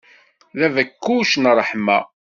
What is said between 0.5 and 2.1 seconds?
D abekkuc n ṛṛeḥma.